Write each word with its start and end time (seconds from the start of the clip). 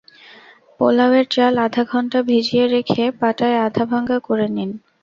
পোলাওয়ের 0.79 1.25
চাল 1.29 1.53
আধা 1.65 1.83
ঘণ্টা 1.91 2.19
ভিজিয়ে 2.29 2.65
রেখে 2.67 3.03
পাটায় 3.19 3.57
আধা 3.67 3.83
ভাঙা 3.85 4.17
করে 4.19 4.47
নিন। 4.47 4.71